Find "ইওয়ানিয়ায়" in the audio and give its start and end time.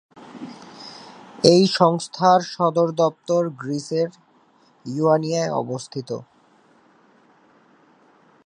4.85-5.51